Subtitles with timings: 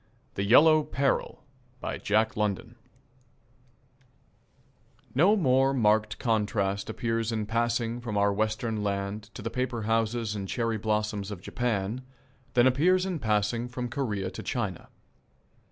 [0.33, 1.43] THE YELLOW PERIL
[5.13, 10.33] No more marked contrast appears in passing from our Western land to the paper houses
[10.33, 12.01] and cherry blossoms of Japan
[12.55, 14.89] than appears in passing from Korea to China.